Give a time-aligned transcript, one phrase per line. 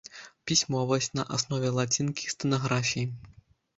[0.51, 3.05] Пісьмовасць на аснове лацінкі і стэнаграфіі.